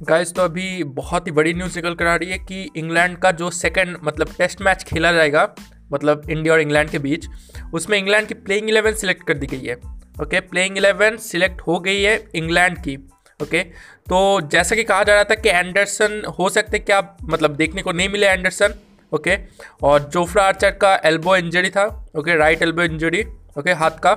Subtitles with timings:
[0.00, 3.30] Guys तो अभी बहुत ही बड़ी न्यूज़ निकल कर आ रही है कि इंग्लैंड का
[3.30, 5.48] जो सेकंड मतलब टेस्ट मैच खेला जाएगा
[5.92, 7.26] मतलब इंडिया और इंग्लैंड के बीच,
[7.74, 9.74] उसमें इंग्लैंड की प्लेइंग इलेवन सिलेक्ट कर दी गई है।
[10.22, 12.96] ओके प्लेइंग इलेवन सिलेक्ट हो गई है इंग्लैंड की।
[13.40, 13.62] ओके
[14.08, 17.92] तो जैसा कि कहा जा रहा था कि एंडरसन हो सकते क्या मतलब देखने को
[17.92, 18.74] नहीं मिले एंडरसन
[19.12, 19.36] ओके
[19.82, 21.84] और जोफ्रा आर्चर का एल्बो इंजरी था।
[22.18, 23.24] Okay right elbow injury
[23.58, 24.12] okay हाथ का।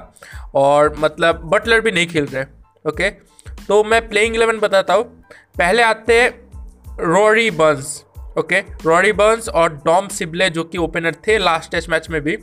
[0.55, 2.43] और मतलब बटलर भी नहीं खेल रहे।
[2.85, 3.09] ओके
[3.67, 5.20] तो मैं प्लेइंग इलेवन बताता हूँ।
[5.57, 6.29] पहले आते हैं
[6.99, 8.03] Rory Burns
[8.37, 8.59] okay?
[8.59, 12.37] Rory Burns और डॉम सिबले जो कि ओपनर थे लास्ट टेस्ट मैच में भी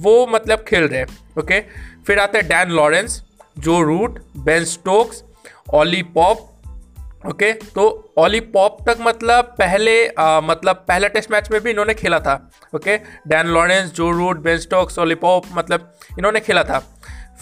[0.00, 1.06] वो मतलब खेल रहे हैं
[1.38, 1.60] ओके?
[2.06, 3.22] फिर आते हैं Dan Lawrence
[3.58, 5.22] Joe Root Ben Stokes
[5.74, 6.38] Ollie Pope
[7.26, 7.52] okay?
[7.52, 12.20] तो ऑली पॉप तक मतलब पहले आ, मतलब पहले टेस्ट मैच में भी इन्होंने खेला
[12.20, 12.96] था okay?
[13.28, 16.78] Dan Lawrence Joe Root Ben Stokes Ollie Pope मतलब इन्होंने खेला था।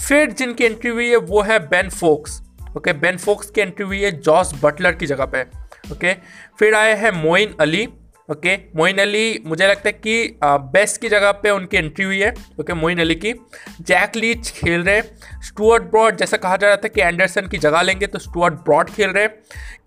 [0.09, 2.41] फिर जिनकी एंट्री हुई है वो है Ben Foakes
[2.77, 5.42] okay Ben Foakes की एंट्री हुई है जॉस बटलर की जगह पे,
[5.92, 6.14] ओके।
[6.58, 7.86] फिर आए हैं Moeen Ali
[8.28, 8.56] okay.
[8.77, 12.74] Moeen Ali मुझे लगता है कि बेस्ट की जगह पे उनकी एंट्री हुई है, ओके
[12.74, 13.32] मोइन अली की।
[13.82, 15.02] जैक लीच खेल रहे
[15.47, 18.91] स्टुअर्ट ब्रॉड जैसा कहा जा रहा था कि एंडरसन की जगह लेंगे तो स्टुअर्ट ब्रॉड
[18.91, 19.28] खेल रहे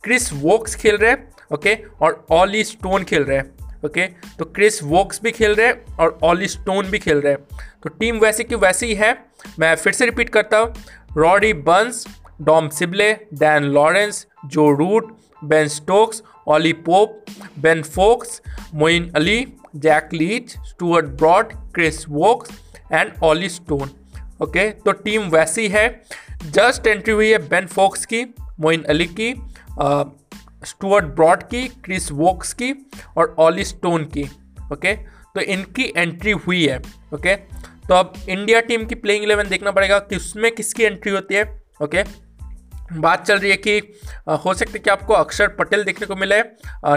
[0.03, 1.15] क्रिस वोक्स खेल रहे
[1.53, 3.41] ओके, और ऑली स्टोन खेल रहे
[3.85, 4.05] ओके।
[4.37, 8.19] तो क्रिस वोक्स भी खेल रहे हैं और ऑली स्टोन भी खेल रहे तो टीम
[8.19, 9.11] वैसे की वैसी ही है।
[9.59, 10.73] मैं फिर से रिपीट करता हूँ।
[11.17, 12.05] Rory Burns
[12.41, 17.25] Dom Sibley, Dan Lawrence, Joe Root, Ben Stokes Ollie Pope,
[17.59, 18.41] Ben Foakes,
[18.73, 19.45] Moeen Ali,
[19.75, 22.51] Jack Leach, Stuart Broad, Chris Woakes,
[22.93, 23.89] and Ollie Stone.
[24.43, 25.87] Okay तो टीम वैसी है।
[26.43, 28.23] जस्ट एंट्री हुई है बेन फोक्स की,
[28.59, 29.33] मोइन अली की
[30.65, 32.73] Stuart Broad की, Chris Woakes की,
[33.17, 34.23] और ऑली स्टोन की।
[34.73, 34.93] ओके
[35.35, 36.77] तो इनकी एंट्री हुई है।
[37.13, 41.35] ओके तो अब इंडिया टीम की प्लेइंग इलेवन देखना पड़ेगा कि उसमें किसकी एंट्री होती
[41.35, 41.43] है।
[41.83, 42.03] ओके
[42.91, 43.77] बात चल रही है कि
[44.45, 46.39] हो सकता है कि आपको अक्षर पटेल देखने को मिले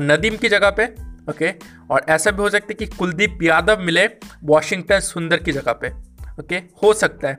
[0.06, 0.84] नदीम की जगह पे,
[1.30, 1.50] ओके?
[1.91, 4.06] और ऐसा भी हो सकता है कि कुलदीप यादव मिले
[4.44, 5.91] वॉशिंगटन सुंदर की जगह पे,
[6.41, 6.56] ओके?
[6.82, 7.38] हो सकता है।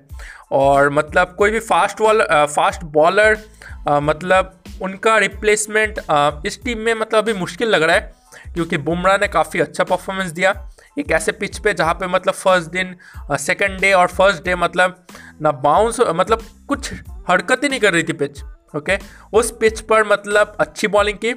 [0.52, 3.38] और मतलब कोई भी फास्ट बॉल फास्ट बॉलर
[3.90, 6.00] मतलब उनका रिप्लेसमेंट
[6.46, 8.14] इस टीम में मतलब अभी मुश्किल लग रहा है,
[8.54, 10.54] क्योंकि बुमराह ने काफ़ी अच्छा परफॉर्मेंस दिया।
[11.00, 12.96] एक ऐसे पिच पे जहाँ पे मतलब फ़र्स्ट दिन
[13.40, 15.06] सेकंड डे और फ़र्स्ट डे मतलब
[15.42, 16.92] ना बाउंस मतलब कुछ
[17.30, 18.42] हरकत ही नहीं कर रही थी पिच
[18.76, 18.98] ओके
[19.34, 21.34] उस पिच पर मतलब अच्छी बॉलिंग की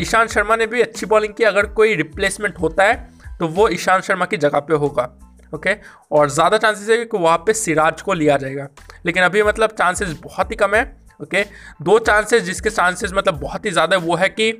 [0.00, 4.04] ईशांत शर्मा ने भी अच्छी बॉलिंग की। अगर कोई रिप्लेसमेंट होता है तो वो ईशांत
[4.04, 5.08] शर्मा की जगह पे होगा
[5.52, 5.74] ओके
[6.12, 8.68] और ज़्यादा चांसेस है कि वहाँ पे सिराज को लिया जाएगा।
[9.06, 10.84] लेकिन अभी मतलब चांसेस बहुत ही कम है
[11.22, 11.42] ओके
[11.82, 14.50] दो चांसेस जिसके चांसेस मतलब बहुत ही ज़्यादा वो है कि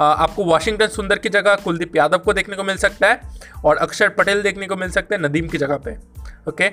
[0.00, 3.20] आपको वाशिंगटन सुंदर की जगह कुलदीप यादव को देखने को मिल सकता है
[3.64, 5.96] और अक्षर पटेल देखने को मिल सकता है नदीम की जगह पे
[6.48, 6.68] ओके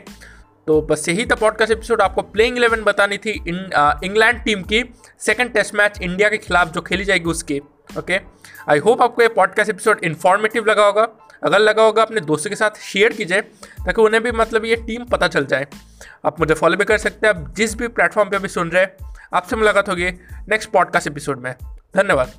[0.68, 3.32] तो बस यही था पॉडकास्ट एपिसोड आपको प्लेइंग इलेवन बतानी थी
[4.04, 4.84] इंग्लैंड टीम की
[5.20, 7.60] सेकंड टेस्ट मैच इंडिया के खिलाफ जो खेली जाएगी उसकी
[7.98, 8.20] ओके
[8.70, 11.08] आई होप आपको ये पॉडकास्ट एपिसोड इन्फॉर्मेटिव लगा होगा।
[11.44, 15.06] अगर लगा होगा, अपने दोस्तों के साथ शेयर कीजिए, ताकि उन्हें भी मतलब ये टीम
[15.06, 15.68] पता चल जाए।
[16.26, 18.84] आप मुझे फॉलो भी कर सकते हैं। आप जिस भी प्लेटफॉर्म पे अभी सुन रहे
[18.84, 20.12] हैं, आपसे मुलाकात होगी
[20.50, 21.54] नेक्स्ट पॉडकास्ट एपिसोड में।
[21.96, 22.32] धन्यवाद।